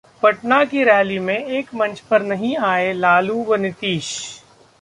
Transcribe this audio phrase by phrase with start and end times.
[0.21, 4.11] पटना की रैली में एक मंच पर नहीं आए लालू व नीतीश